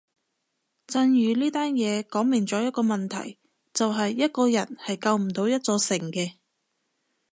[0.87, 3.37] 震宇呢單嘢講明咗一個問題
[3.71, 6.37] 就係一個人係救唔到一座城嘅